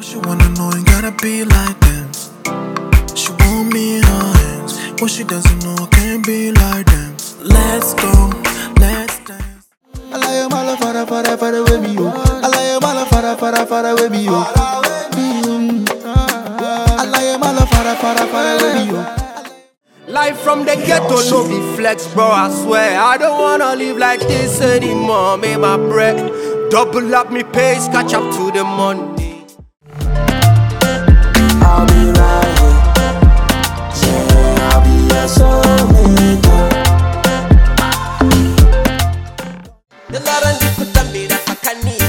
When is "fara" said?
10.78-11.06, 11.06-11.36, 11.36-11.62, 13.04-13.36, 13.36-13.66, 13.66-13.94, 17.70-17.94, 17.96-18.26, 18.26-18.56